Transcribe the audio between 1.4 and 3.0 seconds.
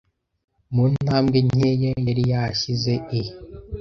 nkeya yari yashyize